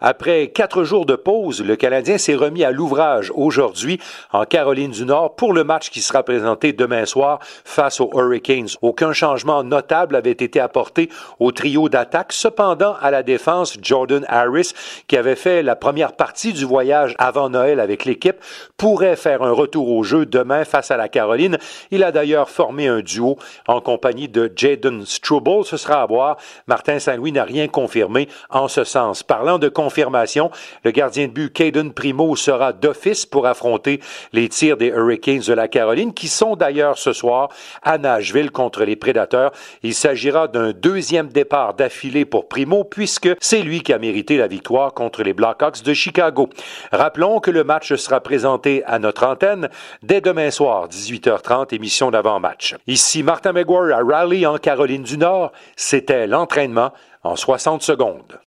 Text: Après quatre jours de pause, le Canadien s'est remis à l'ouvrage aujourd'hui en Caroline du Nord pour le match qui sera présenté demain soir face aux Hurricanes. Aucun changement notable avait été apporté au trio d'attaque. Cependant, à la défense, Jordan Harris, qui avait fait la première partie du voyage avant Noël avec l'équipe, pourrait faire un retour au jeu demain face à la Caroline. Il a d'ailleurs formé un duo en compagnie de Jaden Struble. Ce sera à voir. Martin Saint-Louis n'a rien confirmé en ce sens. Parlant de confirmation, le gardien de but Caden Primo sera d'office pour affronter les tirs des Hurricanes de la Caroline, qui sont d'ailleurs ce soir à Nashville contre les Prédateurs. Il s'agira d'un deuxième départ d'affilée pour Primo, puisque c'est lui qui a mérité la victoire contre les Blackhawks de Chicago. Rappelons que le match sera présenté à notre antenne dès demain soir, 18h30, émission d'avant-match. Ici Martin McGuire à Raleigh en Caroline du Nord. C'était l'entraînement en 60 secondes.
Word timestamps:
Après 0.00 0.48
quatre 0.48 0.84
jours 0.84 1.06
de 1.06 1.16
pause, 1.16 1.60
le 1.64 1.74
Canadien 1.74 2.18
s'est 2.18 2.36
remis 2.36 2.62
à 2.62 2.70
l'ouvrage 2.70 3.32
aujourd'hui 3.34 3.98
en 4.32 4.44
Caroline 4.44 4.92
du 4.92 5.04
Nord 5.04 5.34
pour 5.34 5.52
le 5.52 5.64
match 5.64 5.90
qui 5.90 6.02
sera 6.02 6.22
présenté 6.22 6.72
demain 6.72 7.04
soir 7.04 7.40
face 7.64 8.00
aux 8.00 8.10
Hurricanes. 8.14 8.68
Aucun 8.80 9.12
changement 9.12 9.64
notable 9.64 10.14
avait 10.14 10.30
été 10.30 10.60
apporté 10.60 11.08
au 11.40 11.50
trio 11.50 11.88
d'attaque. 11.88 12.32
Cependant, 12.32 12.94
à 13.00 13.10
la 13.10 13.24
défense, 13.24 13.76
Jordan 13.82 14.24
Harris, 14.28 14.72
qui 15.08 15.16
avait 15.16 15.34
fait 15.34 15.64
la 15.64 15.74
première 15.74 16.12
partie 16.12 16.52
du 16.52 16.64
voyage 16.64 17.16
avant 17.18 17.50
Noël 17.50 17.80
avec 17.80 18.04
l'équipe, 18.04 18.36
pourrait 18.76 19.16
faire 19.16 19.42
un 19.42 19.50
retour 19.50 19.90
au 19.90 20.04
jeu 20.04 20.26
demain 20.26 20.64
face 20.64 20.92
à 20.92 20.96
la 20.96 21.08
Caroline. 21.08 21.58
Il 21.90 22.04
a 22.04 22.12
d'ailleurs 22.12 22.50
formé 22.50 22.86
un 22.86 23.00
duo 23.00 23.36
en 23.66 23.80
compagnie 23.80 24.28
de 24.28 24.52
Jaden 24.54 25.04
Struble. 25.04 25.64
Ce 25.64 25.76
sera 25.76 26.02
à 26.02 26.06
voir. 26.06 26.36
Martin 26.68 27.00
Saint-Louis 27.00 27.32
n'a 27.32 27.42
rien 27.42 27.66
confirmé 27.66 28.28
en 28.48 28.68
ce 28.68 28.84
sens. 28.84 29.24
Parlant 29.24 29.58
de 29.58 29.68
confirmation, 29.88 30.50
le 30.84 30.90
gardien 30.90 31.28
de 31.28 31.32
but 31.32 31.50
Caden 31.50 31.94
Primo 31.94 32.36
sera 32.36 32.74
d'office 32.74 33.24
pour 33.24 33.46
affronter 33.46 34.00
les 34.34 34.50
tirs 34.50 34.76
des 34.76 34.88
Hurricanes 34.88 35.40
de 35.40 35.54
la 35.54 35.66
Caroline, 35.66 36.12
qui 36.12 36.28
sont 36.28 36.56
d'ailleurs 36.56 36.98
ce 36.98 37.14
soir 37.14 37.48
à 37.82 37.96
Nashville 37.96 38.50
contre 38.50 38.84
les 38.84 38.96
Prédateurs. 38.96 39.50
Il 39.82 39.94
s'agira 39.94 40.46
d'un 40.46 40.72
deuxième 40.72 41.28
départ 41.28 41.72
d'affilée 41.72 42.26
pour 42.26 42.48
Primo, 42.48 42.84
puisque 42.84 43.30
c'est 43.40 43.62
lui 43.62 43.80
qui 43.80 43.94
a 43.94 43.98
mérité 43.98 44.36
la 44.36 44.46
victoire 44.46 44.92
contre 44.92 45.22
les 45.22 45.32
Blackhawks 45.32 45.82
de 45.82 45.94
Chicago. 45.94 46.50
Rappelons 46.92 47.40
que 47.40 47.50
le 47.50 47.64
match 47.64 47.94
sera 47.94 48.20
présenté 48.20 48.84
à 48.84 48.98
notre 48.98 49.24
antenne 49.24 49.70
dès 50.02 50.20
demain 50.20 50.50
soir, 50.50 50.86
18h30, 50.88 51.74
émission 51.74 52.10
d'avant-match. 52.10 52.76
Ici 52.86 53.22
Martin 53.22 53.52
McGuire 53.52 53.96
à 53.96 54.02
Raleigh 54.04 54.44
en 54.44 54.58
Caroline 54.58 55.02
du 55.02 55.16
Nord. 55.16 55.50
C'était 55.76 56.26
l'entraînement 56.26 56.92
en 57.22 57.36
60 57.36 57.82
secondes. 57.82 58.36